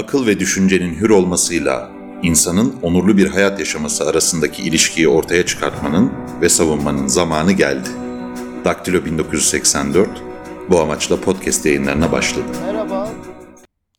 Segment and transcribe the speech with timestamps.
[0.00, 1.90] akıl ve düşüncenin hür olmasıyla
[2.22, 7.88] insanın onurlu bir hayat yaşaması arasındaki ilişkiyi ortaya çıkartmanın ve savunmanın zamanı geldi.
[8.64, 10.22] Daktilo 1984
[10.70, 12.46] bu amaçla podcast yayınlarına başladı.
[12.62, 13.10] Merhaba.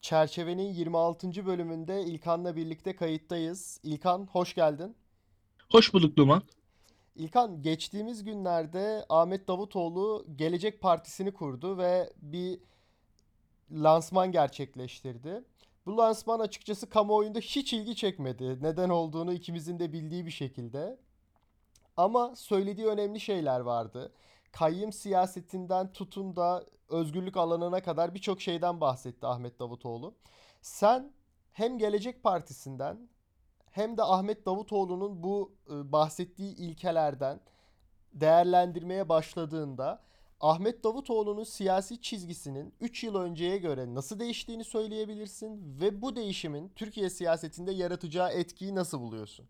[0.02, 1.46] Çerçevenin 26.
[1.46, 3.80] bölümünde İlkan'la birlikte kayıttayız.
[3.84, 4.96] İlkan hoş geldin.
[5.72, 6.42] Hoş bulduk Duman.
[7.16, 12.60] İlkan geçtiğimiz günlerde Ahmet Davutoğlu Gelecek Partisi'ni kurdu ve bir
[13.72, 15.44] lansman gerçekleştirdi.
[15.92, 18.64] Bu lansman açıkçası kamuoyunda hiç ilgi çekmedi.
[18.64, 21.00] Neden olduğunu ikimizin de bildiği bir şekilde.
[21.98, 24.14] Ama söylediği önemli şeyler vardı.
[24.52, 30.16] Kayyım siyasetinden tutun da özgürlük alanına kadar birçok şeyden bahsetti Ahmet Davutoğlu.
[30.62, 31.14] Sen
[31.52, 33.10] hem Gelecek Partisi'nden
[33.72, 37.40] hem de Ahmet Davutoğlu'nun bu e, bahsettiği ilkelerden
[38.14, 40.02] değerlendirmeye başladığında
[40.42, 47.10] Ahmet Davutoğlu'nun siyasi çizgisinin 3 yıl önceye göre nasıl değiştiğini söyleyebilirsin ve bu değişimin Türkiye
[47.10, 49.46] siyasetinde yaratacağı etkiyi nasıl buluyorsun?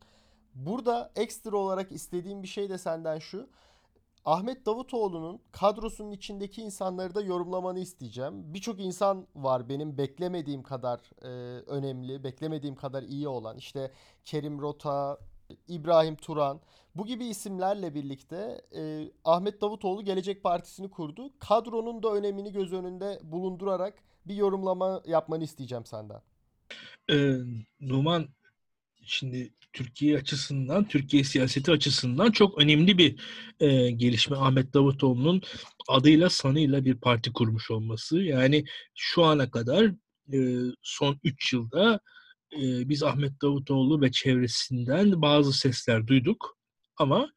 [0.56, 3.50] Burada ekstra olarak istediğim bir şey de senden şu.
[4.26, 8.54] Ahmet Davutoğlu'nun kadrosunun içindeki insanları da yorumlamanı isteyeceğim.
[8.54, 11.28] Birçok insan var benim beklemediğim kadar e,
[11.62, 13.58] önemli, beklemediğim kadar iyi olan.
[13.58, 13.92] İşte
[14.26, 15.18] Kerim Rota,
[15.68, 16.62] İbrahim Turan
[16.96, 21.32] bu gibi isimlerle birlikte e, Ahmet Davutoğlu Gelecek Partisi'ni kurdu.
[21.40, 23.94] Kadronun da önemini göz önünde bulundurarak
[24.26, 26.22] bir yorumlama yapmanı isteyeceğim senden.
[27.12, 27.38] Ee,
[27.82, 28.28] Numan
[29.04, 33.20] şimdi Türkiye açısından, Türkiye siyaseti açısından çok önemli bir
[33.60, 34.38] e, gelişme.
[34.38, 35.42] Ahmet Davutoğlu'nun
[35.88, 38.20] adıyla sanıyla bir parti kurmuş olması.
[38.22, 38.66] Yani
[38.96, 39.86] şu ana kadar
[40.34, 40.40] e,
[40.82, 42.00] son 3 yılda
[42.54, 46.58] e, biz Ahmet Davutoğlu ve çevresinden bazı sesler duyduk.
[46.98, 47.30] Ama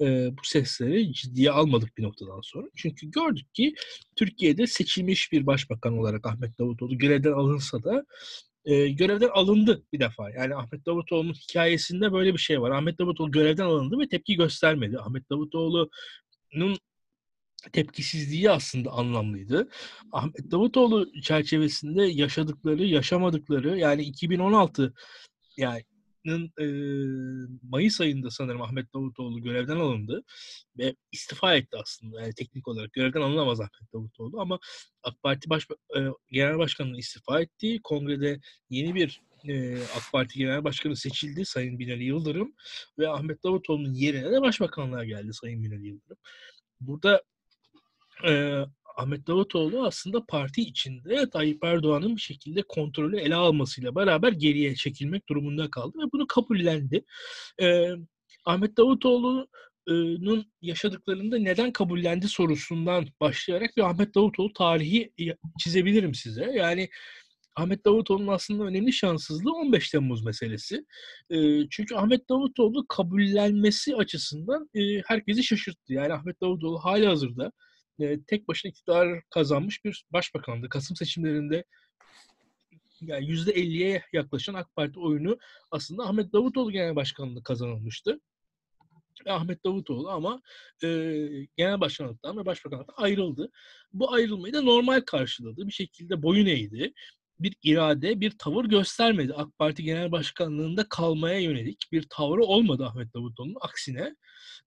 [0.00, 2.66] e, bu sesleri ciddiye almadık bir noktadan sonra.
[2.76, 3.74] Çünkü gördük ki
[4.16, 8.04] Türkiye'de seçilmiş bir başbakan olarak Ahmet Davutoğlu görevden alınsa da
[8.64, 10.30] e, görevden alındı bir defa.
[10.30, 12.70] Yani Ahmet Davutoğlu'nun hikayesinde böyle bir şey var.
[12.70, 14.98] Ahmet Davutoğlu görevden alındı ve tepki göstermedi.
[14.98, 16.78] Ahmet Davutoğlu'nun
[17.72, 19.68] tepkisizliği aslında anlamlıydı.
[20.12, 24.94] Ahmet Davutoğlu çerçevesinde yaşadıkları, yaşamadıkları yani 2016
[25.56, 25.82] yani
[26.60, 26.66] e,
[27.62, 30.24] Mayıs ayında sanırım Ahmet Davutoğlu görevden alındı
[30.78, 32.20] ve istifa etti aslında.
[32.20, 34.58] Yani teknik olarak görevden alınamaz Ahmet Davutoğlu ama
[35.02, 36.00] AK Parti Baş, e,
[36.30, 38.40] Genel Başkanı'nın istifa ettiği kongrede
[38.70, 42.54] yeni bir e, AK Parti Genel Başkanı seçildi Sayın Binali Yıldırım
[42.98, 46.18] ve Ahmet Davutoğlu'nun yerine de başbakanlığa geldi Sayın Binali Yıldırım.
[46.80, 47.22] Burada
[48.26, 48.64] e,
[48.98, 55.28] Ahmet Davutoğlu aslında parti içinde Tayyip Erdoğan'ın bir şekilde kontrolü ele almasıyla beraber geriye çekilmek
[55.28, 57.04] durumunda kaldı ve bunu kabullendi.
[57.62, 57.90] Ee,
[58.44, 65.12] Ahmet Davutoğlu'nun yaşadıklarında neden kabullendi sorusundan başlayarak bir Ahmet Davutoğlu tarihi
[65.58, 66.52] çizebilirim size.
[66.54, 66.88] Yani
[67.56, 70.84] Ahmet Davutoğlu'nun aslında önemli şanssızlığı 15 Temmuz meselesi.
[71.30, 75.92] E, çünkü Ahmet Davutoğlu kabullenmesi açısından e, herkesi şaşırttı.
[75.92, 77.52] Yani Ahmet Davutoğlu hali hazırda
[78.00, 80.68] e, tek başına iktidar kazanmış bir başbakandı.
[80.68, 81.64] Kasım seçimlerinde
[83.00, 85.38] yani %50'ye yaklaşan AK Parti oyunu
[85.70, 88.20] aslında Ahmet Davutoğlu genel başkanlığı kazanılmıştı.
[89.26, 90.42] Ahmet Davutoğlu ama
[90.84, 90.88] e,
[91.56, 93.50] genel başkanlıktan ve başbakanlıktan ayrıldı.
[93.92, 95.66] Bu ayrılmayı da normal karşıladı.
[95.66, 96.92] Bir şekilde boyun eğdi.
[97.40, 99.34] Bir irade, bir tavır göstermedi.
[99.34, 103.56] AK Parti genel başkanlığında kalmaya yönelik bir tavrı olmadı Ahmet Davutoğlu'nun.
[103.60, 104.16] Aksine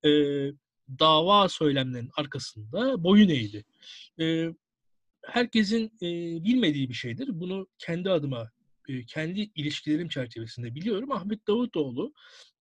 [0.05, 0.09] e,
[0.99, 3.65] dava söylemlerinin arkasında boyun eğdi.
[4.19, 4.47] E,
[5.25, 6.09] herkesin e,
[6.43, 7.29] bilmediği bir şeydir.
[7.31, 8.51] Bunu kendi adıma,
[8.89, 11.11] e, kendi ilişkilerim çerçevesinde biliyorum.
[11.11, 12.13] Ahmet Davutoğlu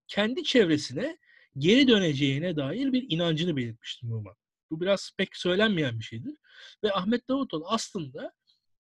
[0.07, 1.17] kendi çevresine
[1.57, 4.35] geri döneceğine dair bir inancını belirtmişti Numan.
[4.71, 6.35] Bu biraz pek söylenmeyen bir şeydir.
[6.83, 8.33] Ve Ahmet Davutoğlu aslında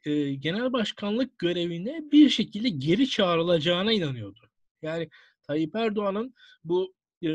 [0.03, 4.39] e, genel başkanlık görevine bir şekilde geri çağrılacağına inanıyordu.
[4.81, 5.09] Yani
[5.43, 6.93] Tayyip Erdoğan'ın bu
[7.23, 7.29] e,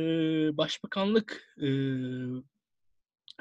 [0.56, 1.68] başbakanlık e,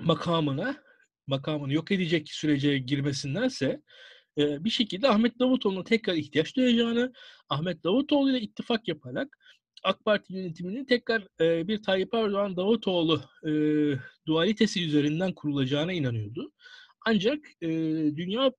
[0.01, 0.83] makamına
[1.27, 3.81] makamını yok edecek sürece girmesindense
[4.37, 7.13] e, bir şekilde Ahmet Davutoğlu'na tekrar ihtiyaç duyacağını,
[7.49, 9.37] Ahmet Davutoğlu ile ittifak yaparak
[9.83, 13.51] AK Parti yönetiminin tekrar e, bir Tayyip Erdoğan Davutoğlu e,
[14.27, 16.51] dualitesi üzerinden kurulacağına inanıyordu.
[17.05, 17.69] Ancak e,
[18.15, 18.51] dünya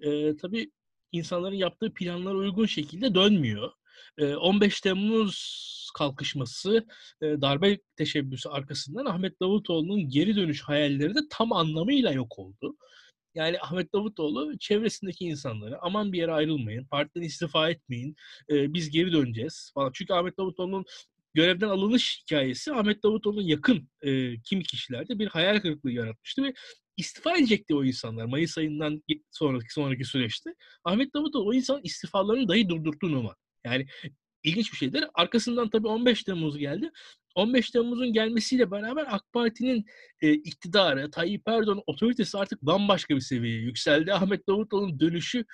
[0.00, 0.70] e, tabii
[1.12, 3.72] insanların yaptığı planlara uygun şekilde dönmüyor.
[4.20, 6.86] 15 Temmuz kalkışması,
[7.22, 12.76] darbe teşebbüsü arkasından Ahmet Davutoğlu'nun geri dönüş hayalleri de tam anlamıyla yok oldu.
[13.34, 18.16] Yani Ahmet Davutoğlu çevresindeki insanları aman bir yere ayrılmayın, partiden istifa etmeyin,
[18.50, 19.90] biz geri döneceğiz falan.
[19.94, 20.84] Çünkü Ahmet Davutoğlu'nun
[21.34, 23.88] görevden alınış hikayesi Ahmet Davutoğlu'nun yakın
[24.44, 26.52] kimi kişilerde bir hayal kırıklığı yaratmıştı ve
[26.96, 30.54] istifa edecekti o insanlar Mayıs ayından sonraki sonraki süreçte.
[30.84, 33.34] Ahmet Davutoğlu o insan istifalarını dahi durdurttu Numan.
[33.72, 33.86] Yani
[34.42, 35.04] ilginç bir şeydir.
[35.14, 36.90] Arkasından tabii 15 Temmuz geldi.
[37.34, 39.84] 15 Temmuz'un gelmesiyle beraber AK Parti'nin
[40.20, 44.14] e, iktidarı, Tayyip Erdoğan'ın otoritesi artık bambaşka bir seviyeye yükseldi.
[44.14, 45.44] Ahmet Davutoğlu'nun dönüşü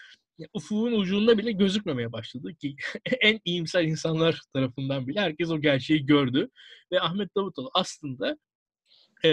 [0.54, 2.76] ufuğun ucunda bile gözükmemeye başladı ki
[3.20, 6.50] en iyimser insanlar tarafından bile herkes o gerçeği gördü
[6.92, 8.38] ve Ahmet Davutoğlu aslında
[9.24, 9.28] e,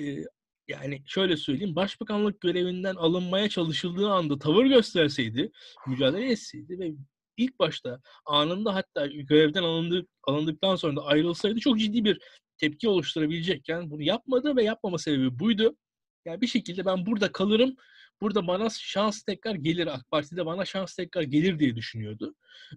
[0.00, 0.24] e,
[0.68, 5.50] yani şöyle söyleyeyim başbakanlık görevinden alınmaya çalışıldığı anda tavır gösterseydi,
[5.86, 6.92] mücadele etseydi ve
[7.38, 12.20] ilk başta anında hatta görevden alındı, alındıktan sonra da ayrılsaydı çok ciddi bir
[12.58, 15.76] tepki oluşturabilecekken bunu yapmadı ve yapmama sebebi buydu.
[16.24, 17.76] Yani bir şekilde ben burada kalırım,
[18.20, 22.34] burada bana şans tekrar gelir, AK Parti'de bana şans tekrar gelir diye düşünüyordu.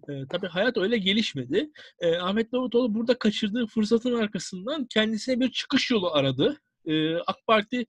[0.08, 1.70] Ee, tabii hayat öyle gelişmedi.
[2.00, 6.60] Ee, Ahmet Davutoğlu burada kaçırdığı fırsatın arkasından kendisine bir çıkış yolu aradı.
[6.86, 7.86] Ee, AK Parti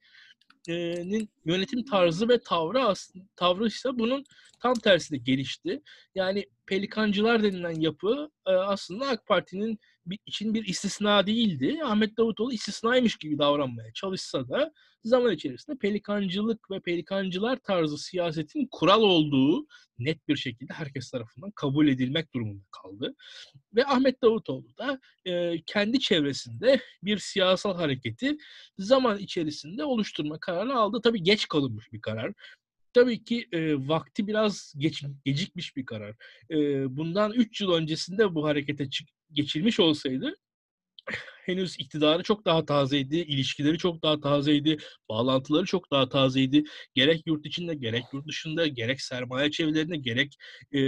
[0.67, 4.23] nin yönetim tarzı ve tavrı aslında tavrı ise bunun
[4.59, 5.81] tam tersine gelişti.
[6.15, 9.79] Yani pelikancılar denilen yapı aslında AK Parti'nin
[10.25, 11.79] için bir istisna değildi.
[11.83, 14.73] Ahmet Davutoğlu istisnaymış gibi davranmaya çalışsa da
[15.03, 19.67] zaman içerisinde pelikancılık ve pelikancılar tarzı siyasetin kural olduğu
[19.99, 23.15] net bir şekilde herkes tarafından kabul edilmek durumunda kaldı.
[23.75, 28.37] Ve Ahmet Davutoğlu da e, kendi çevresinde bir siyasal hareketi
[28.77, 31.01] zaman içerisinde oluşturma kararı aldı.
[31.03, 32.33] Tabii geç kalınmış bir karar.
[32.93, 36.15] Tabii ki e, vakti biraz geç, gecikmiş bir karar.
[36.51, 36.57] E,
[36.97, 38.87] bundan 3 yıl öncesinde bu harekete
[39.33, 40.35] geçilmiş olsaydı
[41.45, 44.77] henüz iktidarı çok daha tazeydi, ilişkileri çok daha tazeydi,
[45.09, 46.63] bağlantıları çok daha tazeydi.
[46.93, 50.37] Gerek yurt içinde, gerek yurt dışında, gerek sermaye çevrelerinde, gerek
[50.75, 50.79] e,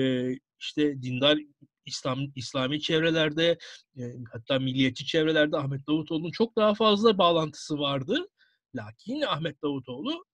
[0.59, 1.39] işte dindar
[1.85, 3.57] İslam İslami çevrelerde,
[3.97, 4.01] e,
[4.33, 8.27] hatta milliyetçi çevrelerde Ahmet Davutoğlu'nun çok daha fazla bağlantısı vardı.
[8.75, 10.25] Lakin Ahmet Davutoğlu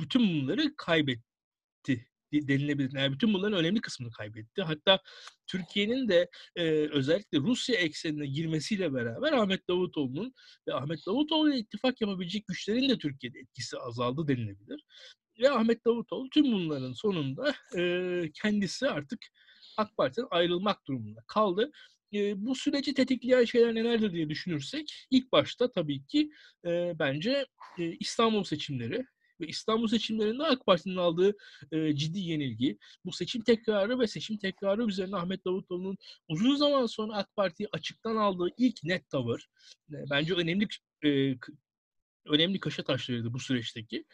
[0.00, 2.92] bütün bunları kaybetti denilebilir.
[2.92, 4.62] Yani bütün bunların önemli kısmını kaybetti.
[4.62, 5.00] Hatta
[5.46, 10.34] Türkiye'nin de e, özellikle Rusya eksenine girmesiyle beraber Ahmet Davutoğlu'nun
[10.68, 14.84] ve Ahmet Davutoğlu ittifak yapabilecek güçlerin de Türkiye'de etkisi azaldı denilebilir.
[15.40, 19.18] Ve Ahmet Davutoğlu tüm bunların sonunda e, kendisi artık
[19.76, 21.70] AK Parti'den ayrılmak durumunda kaldı.
[22.14, 26.30] E, bu süreci tetikleyen şeyler nelerdir diye düşünürsek ilk başta tabii ki
[26.66, 27.46] e, bence
[27.78, 29.06] e, İstanbul seçimleri
[29.42, 31.36] ve İstanbul seçimlerinde AK Parti'nin aldığı
[31.72, 35.96] e, ciddi yenilgi, bu seçim tekrarı ve seçim tekrarı üzerine Ahmet Davutoğlu'nun
[36.28, 39.46] uzun zaman sonra AK Parti'yi açıktan aldığı ilk net tavır
[39.90, 40.66] e, bence önemli
[41.04, 41.34] e,
[42.26, 44.04] önemli kaşa taşlarıydı bu süreçteki.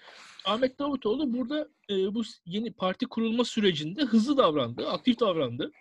[0.44, 5.72] Ahmet Davutoğlu burada e, bu yeni parti kurulma sürecinde hızlı davrandı, aktif davrandı.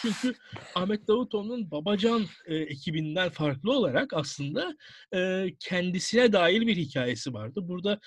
[0.00, 0.34] Çünkü
[0.74, 4.76] Ahmet Davutoğlu'nun Babacan e, ekibinden farklı olarak aslında
[5.14, 7.60] e, kendisine dair bir hikayesi vardı.
[7.62, 8.00] Burada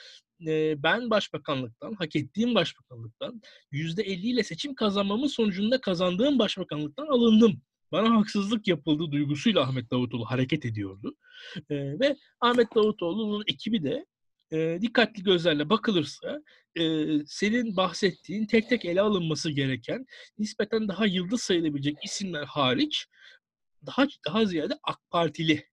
[0.84, 3.42] ben başbakanlıktan, hak ettiğim başbakanlıktan
[3.72, 7.62] %50 ile seçim kazanmamın sonucunda kazandığım başbakanlıktan alındım.
[7.92, 11.16] Bana haksızlık yapıldığı duygusuyla Ahmet Davutoğlu hareket ediyordu.
[11.72, 14.06] Ve Ahmet Davutoğlu'nun ekibi de
[14.82, 16.42] dikkatli gözlerle bakılırsa
[17.26, 20.06] senin bahsettiğin tek tek ele alınması gereken
[20.38, 23.08] nispeten daha yıldız sayılabilecek isimler hariç
[23.86, 25.66] daha daha ziyade AK Partili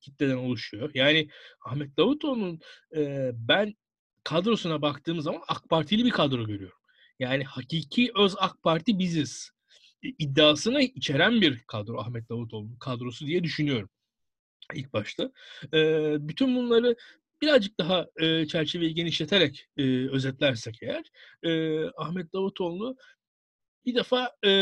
[0.00, 0.90] kitleden oluşuyor.
[0.94, 1.28] Yani
[1.66, 2.60] Ahmet Davutoğlu'nun
[2.96, 3.74] e, ben
[4.24, 6.78] kadrosuna baktığım zaman AK Partili bir kadro görüyorum.
[7.18, 9.50] Yani hakiki öz AK Parti biziz
[10.02, 13.90] iddiasını içeren bir kadro Ahmet Davutoğlu'nun kadrosu diye düşünüyorum
[14.74, 15.32] ilk başta.
[15.74, 15.78] E,
[16.28, 16.96] bütün bunları
[17.42, 21.04] birazcık daha e, çerçeveyi genişleterek e, özetlersek eğer
[21.42, 22.96] e, Ahmet Davutoğlu
[23.86, 24.52] bir defa e,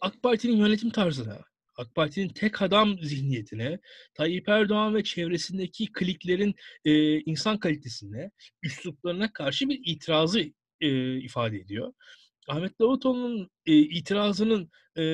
[0.00, 1.44] AK Parti'nin yönetim tarzına,
[1.82, 3.78] AK Parti'nin tek adam zihniyetine,
[4.14, 8.30] Tayyip Erdoğan ve çevresindeki kliklerin e, insan kalitesine,
[8.62, 10.40] üsluplarına karşı bir itirazı
[10.80, 11.92] e, ifade ediyor.
[12.48, 15.04] Ahmet Davutoğlu'nun e, itirazının e,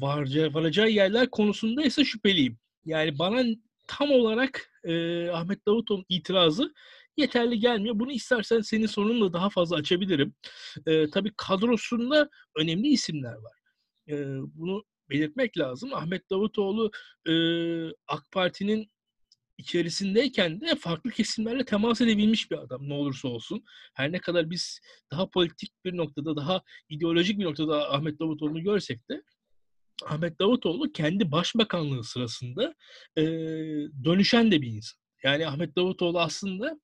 [0.00, 2.58] varacağı, varacağı yerler konusunda ise şüpheliyim.
[2.84, 3.44] Yani bana
[3.88, 6.74] tam olarak e, Ahmet Davutoğlu'nun itirazı
[7.16, 7.98] yeterli gelmiyor.
[7.98, 10.34] Bunu istersen senin sorunla daha fazla açabilirim.
[10.86, 13.58] E, tabii kadrosunda önemli isimler var.
[14.08, 14.14] E,
[14.54, 15.94] bunu belirtmek lazım.
[15.94, 16.90] Ahmet Davutoğlu
[17.28, 17.34] e,
[18.06, 18.90] AK Parti'nin
[19.58, 23.64] içerisindeyken de farklı kesimlerle temas edebilmiş bir adam ne olursa olsun.
[23.94, 29.08] Her ne kadar biz daha politik bir noktada, daha ideolojik bir noktada Ahmet Davutoğlu'nu görsek
[29.10, 29.22] de
[30.06, 32.74] Ahmet Davutoğlu kendi başbakanlığı sırasında
[33.16, 33.22] e,
[34.04, 34.98] dönüşen de bir insan.
[35.24, 36.80] Yani Ahmet Davutoğlu aslında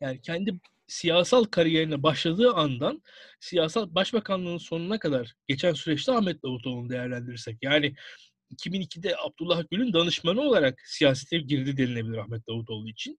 [0.00, 3.02] yani kendi siyasal kariyerine başladığı andan
[3.40, 7.94] siyasal başbakanlığın sonuna kadar geçen süreçte Ahmet Davutoğlu'nu değerlendirirsek yani
[8.54, 13.18] 2002'de Abdullah Gül'ün danışmanı olarak siyasete girdi denilebilir Ahmet Davutoğlu için.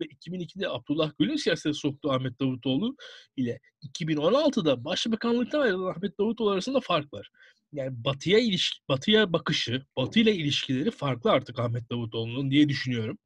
[0.00, 2.96] ve 2002'de Abdullah Gül'ün siyasete soktuğu Ahmet Davutoğlu
[3.36, 7.30] ile 2016'da başbakanlıktan ayrılan Ahmet Davutoğlu arasında fark var.
[7.72, 13.18] Yani batıya ilişki, batıya bakışı, batıyla ilişkileri farklı artık Ahmet Davutoğlu'nun diye düşünüyorum.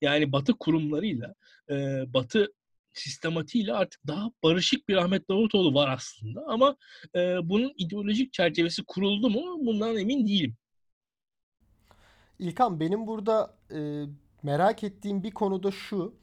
[0.00, 1.34] Yani batı kurumlarıyla,
[1.70, 1.74] e,
[2.14, 2.52] batı
[2.98, 6.44] sistematiğiyle artık daha barışık bir Ahmet Davutoğlu var aslında.
[6.46, 6.76] Ama
[7.14, 10.56] e, bunun ideolojik çerçevesi kuruldu mu bundan emin değilim.
[12.38, 14.04] İlkan benim burada e,
[14.42, 16.14] merak ettiğim bir konu da şu.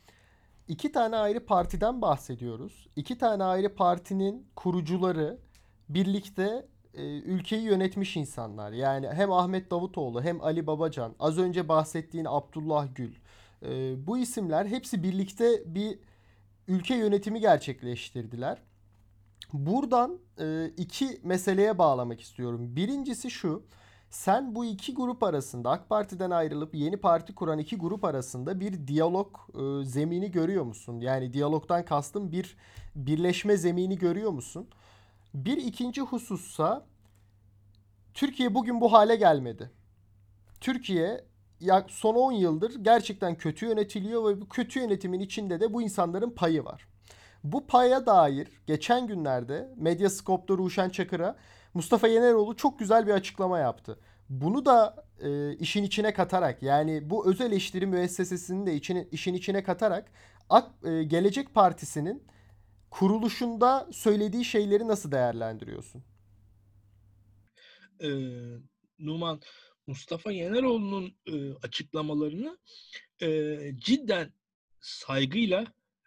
[0.68, 2.88] İki tane ayrı partiden bahsediyoruz.
[2.96, 5.38] İki tane ayrı partinin kurucuları
[5.90, 8.72] birlikte e, ülkeyi yönetmiş insanlar.
[8.72, 13.14] Yani hem Ahmet Davutoğlu hem Ali Babacan, az önce bahsettiğin Abdullah Gül.
[13.66, 16.00] E, bu isimler hepsi birlikte bir
[16.72, 18.62] ülke yönetimi gerçekleştirdiler.
[19.54, 22.76] Buradan e, iki meseleye bağlamak istiyorum.
[22.76, 23.64] Birincisi şu.
[24.10, 28.88] Sen bu iki grup arasında AK Parti'den ayrılıp yeni parti kuran iki grup arasında bir
[28.88, 31.00] diyalog e, zemini görüyor musun?
[31.00, 32.58] Yani diyalogdan kastım bir
[32.96, 34.68] birleşme zemini görüyor musun?
[35.34, 36.86] Bir ikinci husussa
[38.14, 39.72] Türkiye bugün bu hale gelmedi.
[40.62, 41.26] Türkiye
[41.88, 46.66] son 10 yıldır gerçekten kötü yönetiliyor ve bu kötü yönetimin içinde de bu insanların payı
[46.66, 46.88] var.
[47.44, 51.36] Bu paya dair geçen günlerde Medyascope'da Ruşen Çakır'a
[51.74, 54.00] Mustafa Yeneroğlu çok güzel bir açıklama yaptı.
[54.30, 59.64] Bunu da e, işin içine katarak yani bu öz eleştiri müessesesini de içine, işin içine
[59.64, 60.12] katarak
[60.50, 62.24] AK, e, Gelecek Partisi'nin
[62.92, 66.04] kuruluşunda söylediği şeyleri nasıl değerlendiriyorsun?
[68.00, 68.10] Ee,
[69.00, 69.40] Numan
[69.88, 72.58] Mustafa Yeneroğlu'nun e, açıklamalarını
[73.22, 74.34] e, cidden
[74.82, 75.62] saygıyla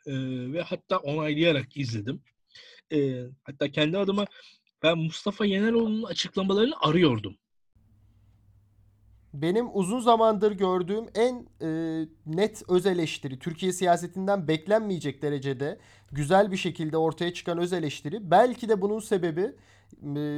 [0.07, 0.13] e,
[0.53, 2.23] ve hatta onaylayarak izledim.
[2.93, 4.27] E, hatta kendi adıma
[4.83, 7.37] ben Mustafa Yeneroğlu'nun açıklamalarını arıyordum.
[9.35, 11.69] Benim uzun zamandır gördüğüm en e,
[12.27, 15.79] net öz eleştiri, Türkiye siyasetinden beklenmeyecek derecede
[16.13, 18.31] güzel bir şekilde ortaya çıkan öz eleştiri.
[18.31, 19.55] Belki de bunun sebebi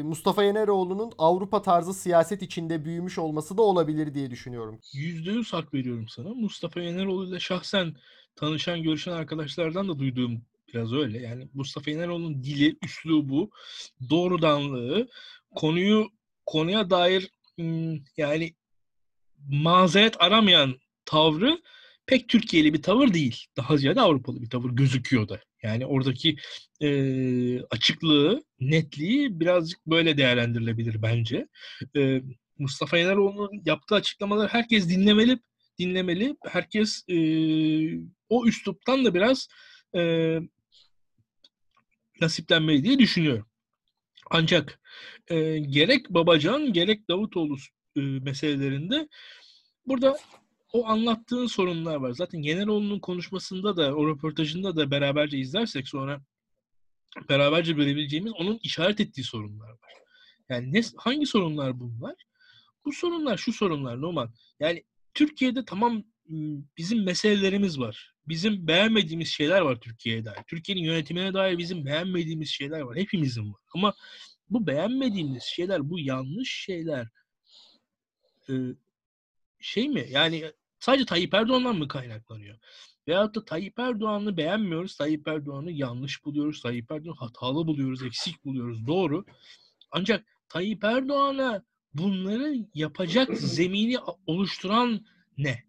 [0.03, 4.81] Mustafa Yeneroğlu'nun Avrupa tarzı siyaset içinde büyümüş olması da olabilir diye düşünüyorum.
[4.95, 6.29] Yüzde yüz hak veriyorum sana.
[6.29, 7.97] Mustafa Yeneroğlu ile şahsen
[8.37, 10.43] tanışan, görüşen arkadaşlardan da duyduğum
[10.75, 11.19] biraz öyle.
[11.19, 13.51] Yani Mustafa Yeneroğlu'nun dili, üslubu,
[14.11, 15.09] doğrudanlığı,
[15.55, 16.09] konuyu
[16.47, 17.31] konuya dair
[18.17, 18.55] yani
[19.49, 20.75] mazeret aramayan
[21.05, 21.63] tavrı
[22.07, 23.45] pek Türkiye'li bir tavır değil.
[23.57, 25.41] Daha ziyade Avrupalı bir tavır gözüküyor da.
[25.67, 26.37] Yani oradaki
[26.81, 31.49] e, açıklığı, netliği birazcık böyle değerlendirilebilir bence.
[31.97, 32.23] E,
[32.59, 35.39] Mustafa Yeneroğlu'nun yaptığı açıklamaları herkes dinlemeli,
[35.79, 36.37] dinlemeli.
[36.49, 37.17] Herkes e,
[38.29, 39.49] o üsluptan da biraz
[39.97, 40.41] e,
[42.21, 43.47] nasiplenmeli diye düşünüyorum.
[44.31, 44.81] Ancak
[45.29, 47.57] e, gerek Babacan gerek Davutoğlu
[47.97, 49.09] e, meselelerinde
[49.87, 50.17] burada
[50.77, 52.11] o anlattığın sorunlar var.
[52.13, 56.21] Zaten Yeneroğlu'nun konuşmasında da o röportajında da beraberce izlersek sonra
[57.29, 59.93] beraberce görebileceğimiz onun işaret ettiği sorunlar var.
[60.49, 62.15] Yani ne, hangi sorunlar bunlar?
[62.85, 64.35] Bu sorunlar şu sorunlar Numan.
[64.61, 66.05] Yani Türkiye'de tamam
[66.79, 68.15] bizim meselelerimiz var.
[68.29, 70.43] Bizim beğenmediğimiz şeyler var Türkiye'ye dair.
[70.47, 72.97] Türkiye'nin yönetimine dair bizim beğenmediğimiz şeyler var.
[72.97, 73.61] Hepimizin var.
[73.75, 73.95] Ama
[74.51, 77.09] bu beğenmediğimiz şeyler, bu yanlış şeyler
[79.61, 80.07] şey mi?
[80.11, 80.53] Yani
[80.87, 82.59] sadece Tayyip Erdoğan'dan mı kaynaklanıyor?
[83.09, 84.97] Veyahut da Tayyip Erdoğan'ı beğenmiyoruz.
[84.97, 86.63] Tayyip Erdoğan'ı yanlış buluyoruz.
[86.63, 88.87] Tayyip Erdoğan'ı hatalı buluyoruz, eksik buluyoruz.
[88.87, 89.25] Doğru.
[89.91, 91.63] Ancak Tayyip Erdoğan'a
[91.95, 95.07] bunları yapacak zemini oluşturan
[95.39, 95.65] ne?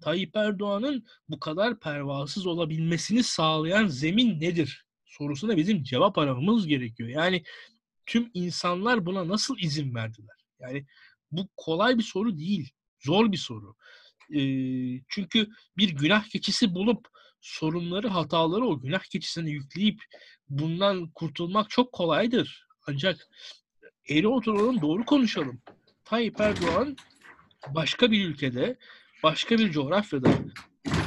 [0.00, 4.86] Tayyip Erdoğan'ın bu kadar pervasız olabilmesini sağlayan zemin nedir?
[5.04, 7.08] Sorusuna bizim cevap aramamız gerekiyor.
[7.08, 7.42] Yani
[8.06, 10.36] tüm insanlar buna nasıl izin verdiler?
[10.60, 10.86] Yani
[11.32, 12.70] bu kolay bir soru değil.
[13.00, 13.76] Zor bir soru.
[15.08, 17.08] Çünkü bir günah keçisi bulup
[17.40, 20.02] sorunları, hataları o günah keçisine yükleyip
[20.48, 22.66] bundan kurtulmak çok kolaydır.
[22.86, 23.28] Ancak
[24.08, 25.62] eğri oturalım, doğru konuşalım.
[26.04, 26.96] Tayyip Erdoğan
[27.68, 28.78] başka bir ülkede,
[29.22, 30.30] başka bir coğrafyada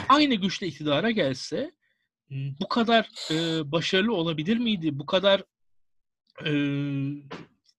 [0.09, 1.71] aynı güçle iktidara gelse
[2.31, 4.99] bu kadar e, başarılı olabilir miydi?
[4.99, 5.43] Bu kadar
[6.45, 6.51] e,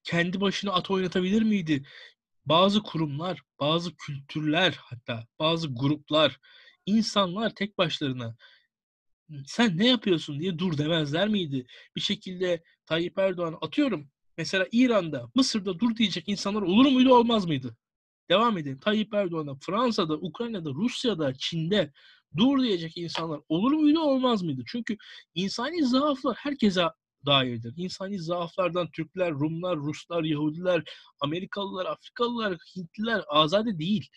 [0.04, 1.86] kendi başına at oynatabilir miydi?
[2.46, 6.38] Bazı kurumlar, bazı kültürler hatta bazı gruplar,
[6.86, 8.36] insanlar tek başlarına
[9.46, 11.66] sen ne yapıyorsun diye dur demezler miydi?
[11.96, 17.76] Bir şekilde Tayyip Erdoğan atıyorum mesela İran'da, Mısır'da dur diyecek insanlar olur muydu olmaz mıydı?
[18.30, 18.78] Devam edelim.
[18.78, 21.92] Tayyip Erdoğan'a Fransa'da, Ukrayna'da, Rusya'da, Çin'de
[22.36, 24.62] dur diyecek insanlar olur muydu olmaz mıydı?
[24.66, 24.96] Çünkü
[25.34, 26.84] insani zaaflar herkese
[27.26, 27.74] dairdir.
[27.76, 30.82] İnsani zaaflardan Türkler, Rumlar, Ruslar, Yahudiler,
[31.20, 34.08] Amerikalılar, Afrikalılar, Hintliler azade değil.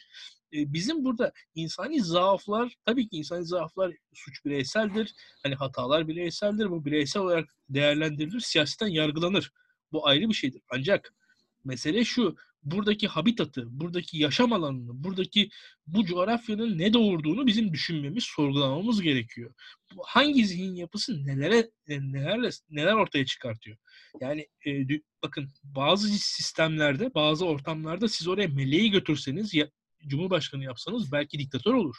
[0.54, 5.14] e, bizim burada insani zaaflar tabii ki insani zaaflar suç bireyseldir.
[5.44, 6.70] Hani hatalar bireyseldir.
[6.72, 8.40] Bu bireysel olarak değerlendirilir.
[8.40, 9.52] Siyasetten yargılanır.
[9.92, 10.62] Bu ayrı bir şeydir.
[10.70, 11.14] Ancak
[11.66, 15.50] mesele şu buradaki habitatı, buradaki yaşam alanını, buradaki
[15.88, 19.54] bu coğrafyanın ne doğurduğunu bizim düşünmemiz, sorgulamamız gerekiyor.
[20.04, 23.78] Hangi zihin yapısı nelere nelerle neler ortaya çıkartıyor?
[24.22, 24.88] Yani e,
[25.24, 29.70] bakın bazı sistemlerde, bazı ortamlarda siz oraya meleği götürseniz ya,
[30.08, 31.96] cumhurbaşkanı yapsanız belki diktatör olur.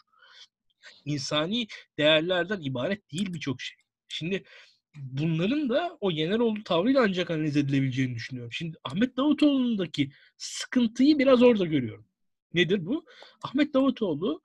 [1.04, 1.66] İnsani
[1.98, 3.76] değerlerden ibaret değil birçok şey.
[4.08, 4.44] Şimdi
[4.96, 8.52] bunların da o Yeneroğlu tavrıyla ancak analiz edilebileceğini düşünüyorum.
[8.52, 12.06] Şimdi Ahmet Davutoğlu'ndaki sıkıntıyı biraz orada görüyorum.
[12.54, 13.04] Nedir bu?
[13.42, 14.42] Ahmet Davutoğlu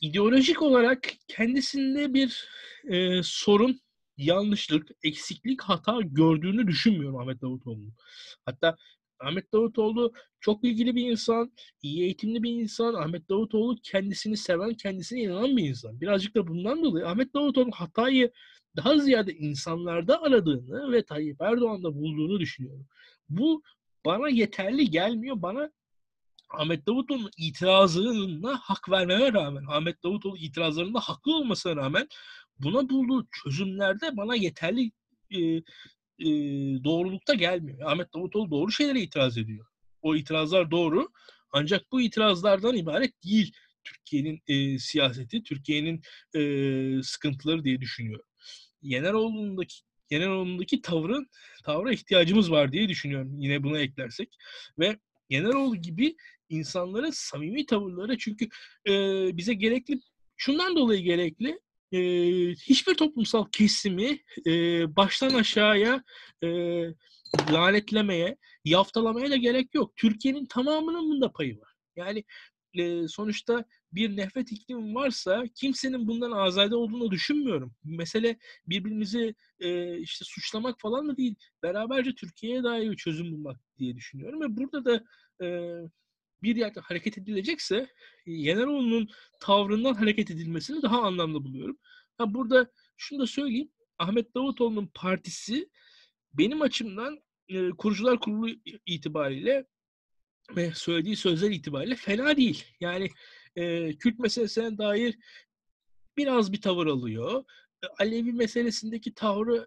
[0.00, 2.48] ideolojik olarak kendisinde bir
[2.88, 3.80] e, sorun,
[4.16, 7.94] yanlışlık, eksiklik, hata gördüğünü düşünmüyorum Ahmet Davutoğlu'nun.
[8.44, 8.76] Hatta
[9.20, 12.94] Ahmet Davutoğlu çok bilgili bir insan, iyi eğitimli bir insan.
[12.94, 16.00] Ahmet Davutoğlu kendisini seven, kendisine inanan bir insan.
[16.00, 18.32] Birazcık da bundan dolayı Ahmet Davutoğlu hatayı
[18.76, 22.86] daha ziyade insanlarda aradığını ve Tayyip Erdoğan'da bulduğunu düşünüyorum.
[23.28, 23.62] Bu
[24.04, 25.42] bana yeterli gelmiyor.
[25.42, 25.70] Bana
[26.50, 32.08] Ahmet Davutoğlu'nun itirazına hak vermeme rağmen, Ahmet Davutoğlu itirazlarında haklı olmasına rağmen
[32.58, 34.92] buna bulduğu çözümlerde bana yeterli
[35.30, 35.62] e,
[36.18, 36.26] e,
[36.84, 37.78] doğrulukta gelmiyor.
[37.90, 39.66] Ahmet Davutoğlu doğru şeylere itiraz ediyor.
[40.02, 41.08] O itirazlar doğru.
[41.52, 43.52] Ancak bu itirazlardan ibaret değil
[43.84, 46.02] Türkiye'nin e, siyaseti, Türkiye'nin
[46.34, 48.26] e, sıkıntıları diye düşünüyorum.
[48.82, 49.76] Yeneroğlu'ndaki
[50.10, 51.28] Yeneroğlu'ndaki tavrın
[51.64, 53.40] tavra ihtiyacımız var diye düşünüyorum.
[53.40, 54.36] Yine buna eklersek
[54.78, 54.98] ve
[55.30, 56.16] Yeneroğlu gibi
[56.48, 58.48] insanların samimi tavırları çünkü
[58.88, 58.92] e,
[59.36, 60.00] bize gerekli
[60.36, 61.58] şundan dolayı gerekli
[61.92, 61.98] e,
[62.52, 64.52] hiçbir toplumsal kesimi e,
[64.96, 66.02] baştan aşağıya
[66.44, 66.48] e,
[67.50, 69.96] lanetlemeye, yaftalamaya da gerek yok.
[69.96, 71.72] Türkiye'nin tamamının bunda payı var.
[71.96, 72.24] Yani
[72.74, 77.74] e, sonuçta bir nefret iklimi varsa kimsenin bundan azade olduğunu düşünmüyorum.
[77.84, 81.34] Mesele birbirimizi e, işte suçlamak falan da değil.
[81.62, 85.04] Beraberce Türkiye'ye dair bir çözüm bulmak diye düşünüyorum ve burada da
[85.44, 85.46] e,
[86.42, 87.88] bir yerde hareket edilecekse
[88.26, 89.08] Yeneroğlu'nun
[89.40, 91.78] tavrından hareket edilmesini daha anlamlı buluyorum.
[92.18, 93.70] Ha burada şunu da söyleyeyim.
[93.98, 95.68] Ahmet Davutoğlu'nun partisi
[96.32, 98.50] benim açımdan e, kurucular kurulu
[98.86, 99.66] itibariyle
[100.56, 102.64] ve söylediği sözler itibariyle fena değil.
[102.80, 103.08] Yani
[103.56, 105.18] e, Kürt meselesine dair
[106.16, 107.44] biraz bir tavır alıyor.
[107.84, 109.66] E, Alevi meselesindeki tavrı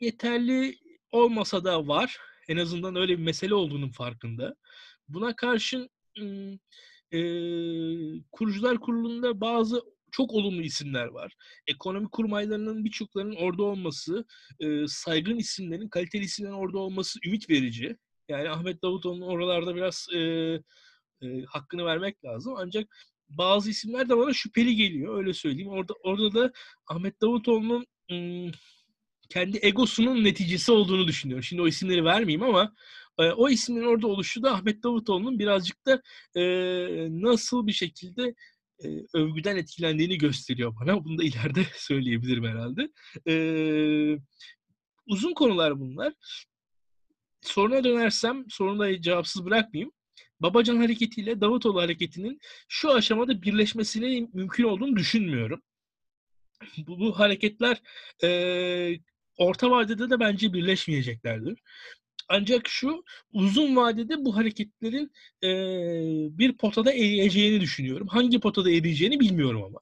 [0.00, 0.78] yeterli
[1.10, 2.18] olmasa da var.
[2.48, 4.56] En azından öyle bir mesele olduğunun farkında.
[5.08, 5.90] Buna karşın
[7.12, 7.18] e,
[8.32, 11.34] kurucular kurulunda bazı çok olumlu isimler var.
[11.66, 14.24] Ekonomi kurmaylarının birçoklarının orada olması,
[14.60, 17.96] e, saygın isimlerin, kaliteli isimlerin orada olması ümit verici.
[18.28, 20.18] Yani Ahmet Davutoğlu'nun oralarda biraz e,
[21.22, 22.54] e, hakkını vermek lazım.
[22.56, 22.96] Ancak
[23.28, 25.18] bazı isimler de bana şüpheli geliyor.
[25.18, 25.68] Öyle söyleyeyim.
[25.70, 26.52] Orada orada da
[26.86, 28.52] Ahmet Davutoğlu'nun ım,
[29.28, 31.44] kendi egosunun neticesi olduğunu düşünüyorum.
[31.44, 32.74] Şimdi o isimleri vermeyeyim ama
[33.18, 36.02] e, o ismin orada oluşu da Ahmet Davutoğlu'nun birazcık da
[36.34, 36.42] e,
[37.10, 38.34] nasıl bir şekilde
[38.84, 40.94] e, övgüden etkilendiğini gösteriyor bana.
[41.04, 42.88] Bunu da ileride söyleyebilirim herhalde.
[43.28, 43.34] E,
[45.06, 46.12] uzun konular bunlar.
[47.42, 49.92] Soruna dönersem, sorunu da cevapsız bırakmayayım.
[50.40, 55.62] Babacan hareketiyle Davutoğlu hareketinin şu aşamada birleşmesinin mümkün olduğunu düşünmüyorum.
[56.78, 57.82] Bu, bu hareketler
[58.22, 58.98] e,
[59.38, 61.58] orta vadede de bence birleşmeyeceklerdir.
[62.28, 65.48] Ancak şu uzun vadede bu hareketlerin e,
[66.38, 68.08] bir potada eriyeceğini düşünüyorum.
[68.08, 69.80] Hangi potada eriyeceğini bilmiyorum ama.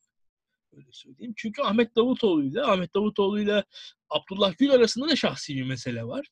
[0.76, 1.34] Öyle söyleyeyim.
[1.36, 3.64] Çünkü Ahmet Davutoğlu ile Ahmet Davutoğlu ile
[4.10, 6.26] Abdullah Gül arasında da şahsi bir mesele var.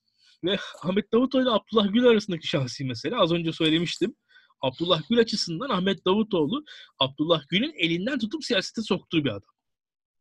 [0.44, 4.16] Ve Ahmet Davutoğlu ile Abdullah Gül arasındaki şahsi mesele az önce söylemiştim.
[4.60, 6.64] Abdullah Gül açısından Ahmet Davutoğlu
[6.98, 9.50] Abdullah Gül'ün elinden tutup siyasete soktuğu bir adam.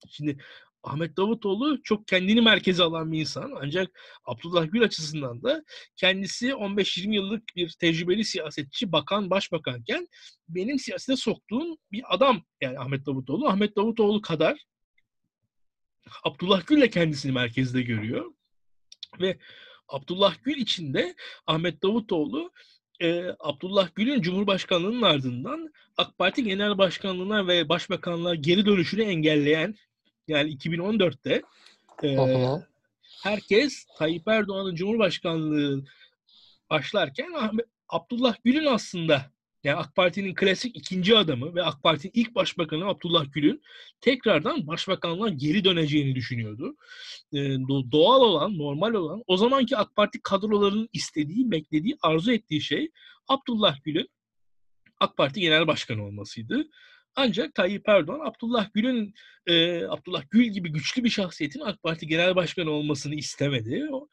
[0.09, 0.37] Şimdi
[0.83, 3.51] Ahmet Davutoğlu çok kendini merkeze alan bir insan.
[3.61, 5.63] Ancak Abdullah Gül açısından da
[5.95, 10.07] kendisi 15-20 yıllık bir tecrübeli siyasetçi, bakan, başbakanken
[10.49, 13.47] benim siyasete soktuğum bir adam yani Ahmet Davutoğlu.
[13.47, 14.65] Ahmet Davutoğlu kadar
[16.23, 18.33] Abdullah Gül de kendisini merkezde görüyor.
[19.21, 19.39] Ve
[19.87, 21.15] Abdullah Gül içinde
[21.47, 22.51] Ahmet Davutoğlu
[23.01, 29.75] e, Abdullah Gül'ün Cumhurbaşkanlığının ardından AK Parti Genel Başkanlığına ve Başbakanlığa geri dönüşünü engelleyen
[30.29, 31.41] yani 2014'te
[32.03, 32.17] e,
[33.23, 35.83] herkes Tayyip Erdoğan'ın Cumhurbaşkanlığı
[36.69, 39.31] başlarken Ahmet, Abdullah Gül'ün aslında
[39.63, 43.61] yani AK Parti'nin klasik ikinci adamı ve AK Parti'nin ilk başbakanı Abdullah Gül'ün
[44.01, 46.75] tekrardan başbakanlığa geri döneceğini düşünüyordu.
[47.33, 47.39] E,
[47.91, 52.91] doğal olan, normal olan, o zamanki AK Parti kadrolarının istediği, beklediği, arzu ettiği şey
[53.27, 54.09] Abdullah Gül'ün
[54.99, 56.67] AK Parti Genel Başkanı olmasıydı.
[57.19, 59.13] Ancak Tayyip Erdoğan Abdullah Gül'ün
[59.47, 63.87] e, Abdullah Gül gibi güçlü bir şahsiyetin AK Parti Genel Başkanı olmasını istemedi.
[63.91, 64.07] O,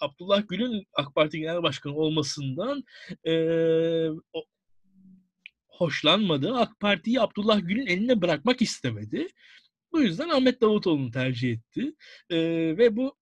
[0.00, 2.84] Abdullah Gül'ün AK Parti Genel Başkanı olmasından
[3.24, 3.34] e,
[4.10, 4.44] o,
[5.68, 6.54] hoşlanmadı.
[6.54, 9.26] AK Parti'yi Abdullah Gül'ün eline bırakmak istemedi.
[9.92, 11.94] Bu yüzden Ahmet Davutoğlu'nu tercih etti.
[12.30, 12.38] E,
[12.78, 13.16] ve bu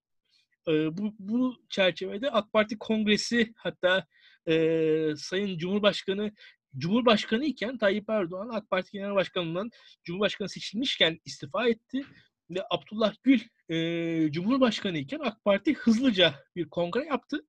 [0.68, 4.06] e, bu, bu çerçevede AK Parti Kongresi hatta
[4.48, 6.32] e, Sayın Cumhurbaşkanı
[6.78, 9.70] Cumhurbaşkanı iken Tayyip Erdoğan AK Parti Genel Başkanı'ndan
[10.04, 12.06] Cumhurbaşkanı seçilmişken istifa etti.
[12.50, 17.46] Ve Abdullah Gül e, Cumhurbaşkanı iken AK Parti hızlıca bir kongre yaptı.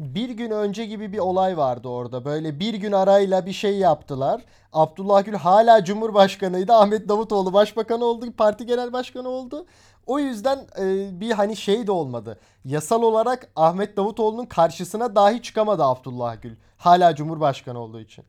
[0.00, 2.24] Bir gün önce gibi bir olay vardı orada.
[2.24, 4.42] Böyle bir gün arayla bir şey yaptılar.
[4.72, 6.72] Abdullah Gül hala Cumhurbaşkanıydı.
[6.72, 8.32] Ahmet Davutoğlu Başbakan oldu.
[8.32, 9.66] Parti Genel Başkanı oldu.
[10.06, 12.40] O yüzden e, bir hani şey de olmadı.
[12.64, 16.56] Yasal olarak Ahmet Davutoğlu'nun karşısına dahi çıkamadı Abdullah Gül.
[16.76, 18.24] Hala Cumhurbaşkanı olduğu için.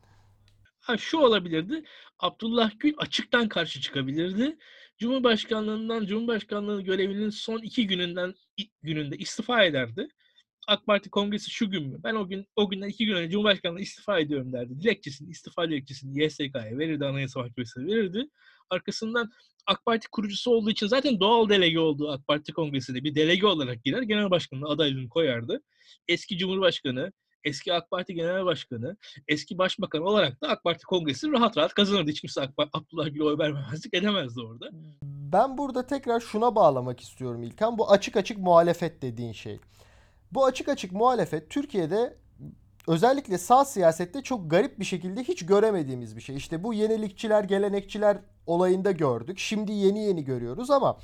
[0.80, 1.84] Ha şu olabilirdi.
[2.20, 4.58] Abdullah Gül açıktan karşı çıkabilirdi.
[4.98, 8.34] Cumhurbaşkanlığından Cumhurbaşkanlığı görevinin son iki gününden
[8.84, 10.08] gününde istifa ederdi.
[10.72, 12.00] AK Parti kongresi şu gün mü?
[12.04, 14.80] Ben o gün o günden iki gün önce Cumhurbaşkanlığı istifa ediyorum derdi.
[14.80, 18.26] Dilekçesini, istifa dilekçesini YSK'ya verirdi, Anayasa Mahkemesi'ne verirdi.
[18.70, 19.30] Arkasından
[19.68, 23.84] AK Parti kurucusu olduğu için zaten doğal delege olduğu AK Parti kongresine bir delege olarak
[23.84, 24.02] girer.
[24.02, 25.62] Genel başkanlığı adaylığını koyardı.
[26.08, 27.12] Eski Cumhurbaşkanı,
[27.44, 32.12] eski AK Parti Genel Başkanı, eski Başbakan olarak da AK Parti kongresi rahat rahat kazanırdı.
[32.12, 34.70] Hiç kimse AK Parti, Abdullah Gül'e oy vermemezlik edemezdi orada.
[35.34, 37.78] Ben burada tekrar şuna bağlamak istiyorum İlkan.
[37.78, 39.60] Bu açık açık muhalefet dediğin şey.
[40.32, 42.18] Bu açık açık muhalefet Türkiye'de
[42.88, 46.36] özellikle sağ siyasette çok garip bir şekilde hiç göremediğimiz bir şey.
[46.36, 48.18] İşte bu yenilikçiler, gelenekçiler
[48.48, 49.40] olayında gördük.
[49.40, 50.98] Şimdi yeni yeni görüyoruz ama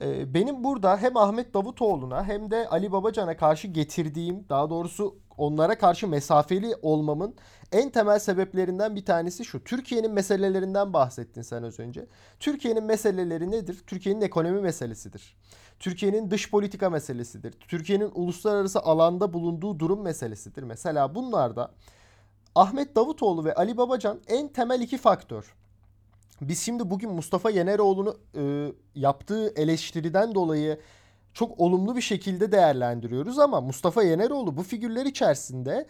[0.00, 5.78] e, benim burada hem Ahmet Davutoğlu'na hem de Ali Babacan'a karşı getirdiğim, daha doğrusu onlara
[5.78, 7.34] karşı mesafeli olmamın
[7.72, 9.64] en temel sebeplerinden bir tanesi şu.
[9.64, 12.06] Türkiye'nin meselelerinden bahsettin sen az önce.
[12.40, 13.84] Türkiye'nin meseleleri nedir?
[13.86, 15.36] Türkiye'nin ekonomi meselesidir.
[15.80, 17.52] Türkiye'nin dış politika meselesidir.
[17.52, 20.62] Türkiye'nin uluslararası alanda bulunduğu durum meselesidir.
[20.62, 21.70] Mesela bunlarda
[22.54, 25.54] Ahmet Davutoğlu ve Ali Babacan en temel iki faktör.
[26.40, 30.80] Biz şimdi bugün Mustafa Yeneroğlu'nu e, yaptığı eleştiriden dolayı
[31.34, 35.86] çok olumlu bir şekilde değerlendiriyoruz ama Mustafa Yeneroğlu bu figürler içerisinde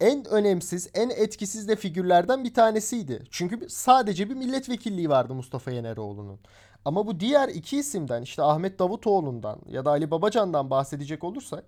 [0.00, 3.24] en önemsiz, en etkisiz de figürlerden bir tanesiydi.
[3.30, 6.40] Çünkü sadece bir milletvekilliği vardı Mustafa Yeneroğlu'nun.
[6.84, 11.64] Ama bu diğer iki isimden işte Ahmet Davutoğlu'ndan ya da Ali Babacan'dan bahsedecek olursak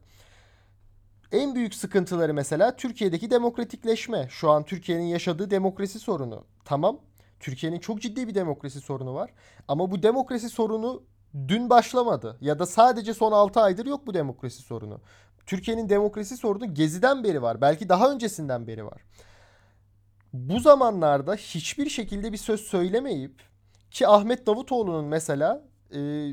[1.32, 4.26] en büyük sıkıntıları mesela Türkiye'deki demokratikleşme.
[4.30, 6.44] Şu an Türkiye'nin yaşadığı demokrasi sorunu.
[6.64, 6.98] Tamam
[7.40, 9.30] Türkiye'nin çok ciddi bir demokrasi sorunu var.
[9.68, 11.02] Ama bu demokrasi sorunu
[11.48, 12.36] dün başlamadı.
[12.40, 15.00] Ya da sadece son 6 aydır yok bu demokrasi sorunu.
[15.46, 17.60] Türkiye'nin demokrasi sorunu Gezi'den beri var.
[17.60, 19.02] Belki daha öncesinden beri var.
[20.32, 23.42] Bu zamanlarda hiçbir şekilde bir söz söylemeyip
[23.90, 26.28] ki Ahmet Davutoğlu'nun mesela e,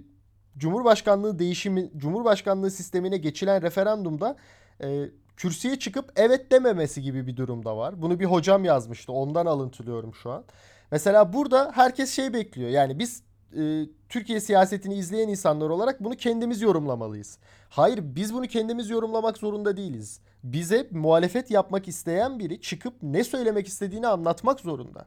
[0.57, 4.35] Cumhurbaşkanlığı değişimi, Cumhurbaşkanlığı sistemine geçilen referandumda
[4.83, 8.01] e, kürsüye çıkıp evet dememesi gibi bir durumda var.
[8.01, 9.11] Bunu bir hocam yazmıştı.
[9.11, 10.43] Ondan alıntılıyorum şu an.
[10.91, 12.69] Mesela burada herkes şey bekliyor.
[12.69, 13.23] Yani biz
[13.57, 17.37] e, Türkiye siyasetini izleyen insanlar olarak bunu kendimiz yorumlamalıyız.
[17.69, 20.19] Hayır biz bunu kendimiz yorumlamak zorunda değiliz.
[20.43, 25.05] Bize muhalefet yapmak isteyen biri çıkıp ne söylemek istediğini anlatmak zorunda.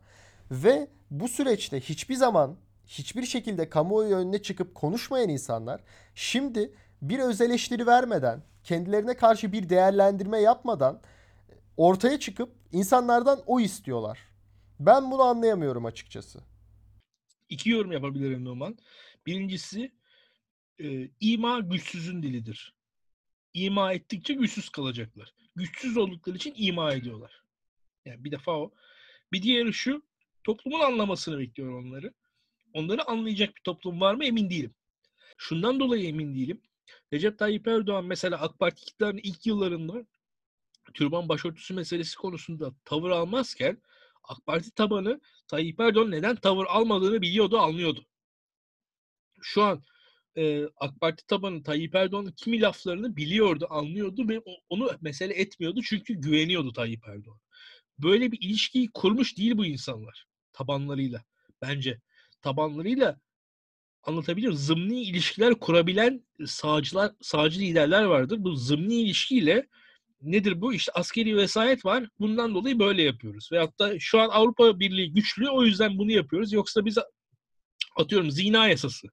[0.51, 5.81] Ve bu süreçte hiçbir zaman hiçbir şekilde kamuoyu önüne çıkıp konuşmayan insanlar
[6.15, 11.01] şimdi bir öz eleştiri vermeden, kendilerine karşı bir değerlendirme yapmadan
[11.77, 14.19] ortaya çıkıp insanlardan o istiyorlar.
[14.81, 16.52] Ben bunu anlayamıyorum açıkçası.
[17.53, 18.79] İki yorum yapabilirim Numan.
[19.27, 19.93] Birincisi
[20.81, 22.75] e, ima güçsüzün dilidir.
[23.55, 25.35] İma ettikçe güçsüz kalacaklar.
[25.57, 27.43] Güçsüz oldukları için ima ediyorlar.
[28.05, 28.73] Yani bir defa o.
[29.33, 30.03] Bir diğeri şu,
[30.45, 32.15] toplumun anlamasını bekliyor onları.
[32.73, 34.75] Onları anlayacak bir toplum var mı emin değilim.
[35.39, 36.61] Şundan dolayı emin değilim.
[37.13, 40.07] Recep Tayyip Erdoğan mesela AK Parti iktidarının ilk yıllarında
[40.95, 43.79] türban başörtüsü meselesi konusunda tavır almazken
[44.25, 48.07] AK Parti tabanı Tayyip Erdoğan neden tavır almadığını biliyordu, anlıyordu.
[49.43, 49.83] Şu an
[50.37, 56.15] e, AK Parti tabanı Tayyip Erdoğan'ın kimi laflarını biliyordu, anlıyordu ve onu mesele etmiyordu çünkü
[56.15, 57.41] güveniyordu Tayyip Erdoğan.
[57.99, 61.25] Böyle bir ilişkiyi kurmuş değil bu insanlar tabanlarıyla
[61.63, 62.01] bence.
[62.41, 63.21] Tabanlarıyla
[64.03, 68.37] anlatabiliyor zımni ilişkiler kurabilen sağcılar, sağcı liderler vardır.
[68.41, 69.69] Bu zımni ilişkiyle
[70.23, 70.75] nedir bu?
[70.75, 72.09] İşte askeri vesayet var.
[72.21, 73.49] Bundan dolayı böyle yapıyoruz.
[73.53, 76.53] Ve hatta şu an Avrupa Birliği güçlü o yüzden bunu yapıyoruz.
[76.53, 76.99] Yoksa biz
[77.97, 79.09] atıyorum zina yasası.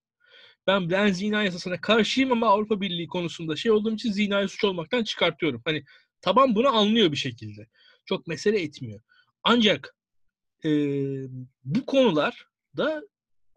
[0.68, 5.04] Ben ben zina yasasına karşıyım ama Avrupa Birliği konusunda şey olduğum için zinayı suç olmaktan
[5.04, 5.62] çıkartıyorum.
[5.66, 5.84] Hani
[6.22, 7.68] taban bunu anlıyor bir şekilde.
[8.06, 9.02] Çok mesele etmiyor.
[9.44, 9.96] Ancak
[10.66, 10.70] e,
[11.64, 13.04] bu konularda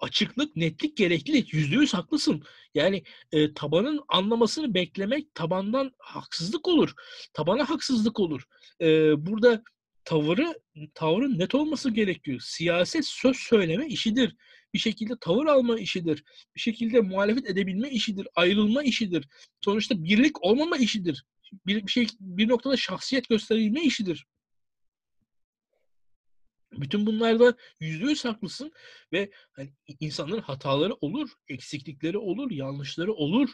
[0.03, 1.47] açıklık, netlik gerekli.
[1.53, 2.43] Yüzde yüz haklısın.
[2.75, 6.93] Yani e, tabanın anlamasını beklemek tabandan haksızlık olur.
[7.33, 8.43] Tabana haksızlık olur.
[8.81, 8.87] E,
[9.27, 9.63] burada
[10.05, 10.61] tavırı
[10.95, 12.41] tavrın net olması gerekiyor.
[12.43, 14.37] Siyaset söz söyleme işidir.
[14.75, 16.25] Bir şekilde tavır alma işidir.
[16.57, 18.29] Bir şekilde muhalefet edebilme işidir.
[18.35, 19.29] Ayrılma işidir.
[19.65, 21.25] Sonuçta birlik olmama işidir.
[21.67, 24.27] Bir, bir şey bir noktada şahsiyet gösterilme işidir.
[26.73, 28.73] Bütün bunlarda yüzde yüz haklısın
[29.13, 33.51] ve hani insanların hataları olur, eksiklikleri olur, yanlışları olur.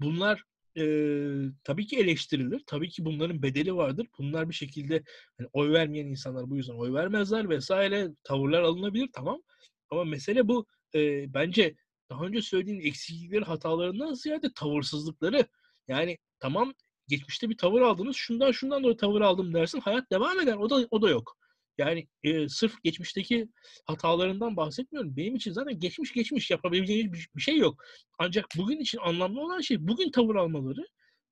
[0.00, 0.42] Bunlar
[0.74, 1.32] eee,
[1.64, 2.62] tabii ki eleştirilir.
[2.66, 4.06] Tabii ki bunların bedeli vardır.
[4.18, 5.02] Bunlar bir şekilde
[5.38, 8.08] hani oy vermeyen insanlar bu yüzden oy vermezler vesaire.
[8.24, 9.42] Tavırlar alınabilir tamam.
[9.90, 10.66] Ama mesele bu.
[10.94, 11.74] Eee, bence
[12.10, 15.46] daha önce söylediğin eksiklikleri, hatalarından ziyade tavırsızlıkları.
[15.88, 16.74] Yani tamam
[17.08, 18.16] geçmişte bir tavır aldınız.
[18.16, 19.80] Şundan şundan dolayı tavır aldım dersin.
[19.80, 20.54] Hayat devam eder.
[20.56, 21.36] O da o da yok.
[21.80, 23.48] Yani e, sırf geçmişteki
[23.86, 25.16] hatalarından bahsetmiyorum.
[25.16, 27.84] Benim için zaten geçmiş geçmiş yapabileceği bir, bir şey yok.
[28.18, 30.86] Ancak bugün için anlamlı olan şey bugün tavır almaları.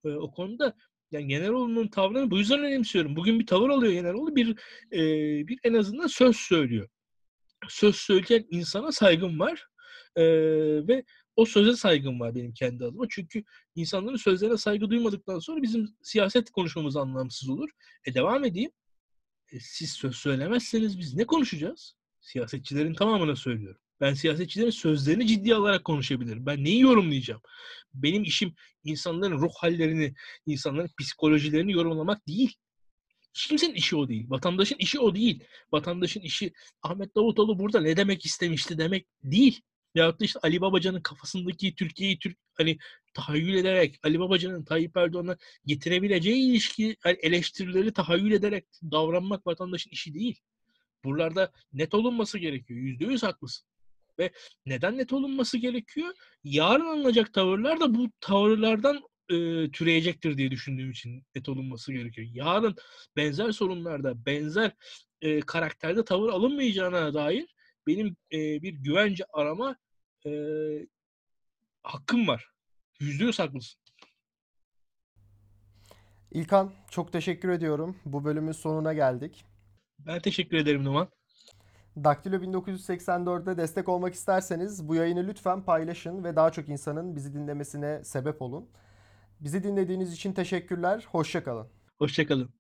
[0.05, 0.75] E, o konuda
[1.11, 3.17] yani Generoğlu'nun tavrını bu yüzden önemsiyorum.
[3.17, 4.37] Bugün bir tavır alıyor Generoğlu.
[4.37, 4.49] Bir,
[4.93, 5.01] e,
[5.49, 6.89] bir en azından söz söylüyor.
[7.69, 9.67] Söz söyleyen insana saygım var.
[10.17, 10.25] E,
[10.89, 11.05] ve
[11.37, 13.07] o söze saygım var benim kendi adıma.
[13.11, 17.71] Çünkü insanların sözlerine saygı duymadıktan sonra bizim siyaset konuşmamız anlamsız olur.
[18.05, 18.71] E devam edeyim.
[19.53, 21.95] E, siz söz söylemezseniz biz ne konuşacağız?
[22.21, 23.81] Siyasetçilerin tamamına söylüyorum.
[24.01, 26.47] Ben siyasetçilerin sözlerini ciddiye alarak konuşabilirim.
[26.47, 27.41] Ben neyi yorumlayacağım?
[27.95, 30.15] Benim işim insanların ruh hallerini,
[30.47, 32.57] insanların psikolojilerini yorumlamak değil.
[33.35, 34.27] Hiç kimsenin işi o değil.
[34.29, 35.45] Vatandaşın işi o değil.
[35.73, 39.61] Vatandaşın işi Ahmet Davutoğlu burada ne demek istemişti demek değil.
[39.99, 42.79] Yahut da işte Ali Babacan'ın kafasındaki Türkiye'yi Türk hani
[43.15, 50.15] tahayyül ederek Ali Babacan'ın Tayyip Erdoğan'a getirebileceği ilişki yani eleştirileri tahayyül ederek davranmak vatandaşın işi
[50.15, 50.41] değil.
[51.05, 52.81] Buralarda net olunması gerekiyor.
[52.81, 53.67] Yüzde yüz haklısın.
[54.19, 54.31] Ve
[54.67, 56.09] neden net olunması gerekiyor?
[56.45, 58.97] Yarın alınacak tavırlar da bu tavırlardan
[59.31, 62.29] e, türeyecektir diye düşündüğüm için net olunması gerekiyor.
[62.33, 62.77] Yarın
[63.17, 64.73] benzer sorunlarda, benzer
[65.21, 67.47] e, karakterde tavır alınmayacağına dair
[67.87, 69.77] benim e, bir güvence arama
[70.29, 70.87] e,
[71.83, 72.51] hakkım var.
[73.01, 73.81] Yüzde yüz haklısın.
[76.31, 77.97] İlkan çok teşekkür ediyorum.
[78.05, 79.45] Bu bölümün sonuna geldik.
[79.99, 81.09] Ben teşekkür ederim Numan.
[82.05, 88.05] Daktilo 1984'de destek olmak isterseniz bu yayını lütfen paylaşın ve daha çok insanın bizi dinlemesine
[88.05, 88.69] sebep olun.
[89.41, 91.07] Bizi dinlediğiniz için teşekkürler.
[91.11, 91.69] Hoşça kalın.
[91.99, 92.58] Hoşçakalın.